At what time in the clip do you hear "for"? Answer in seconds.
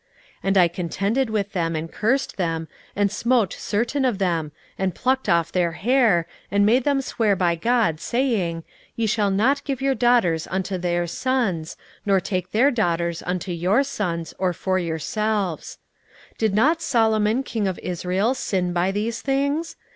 14.53-14.79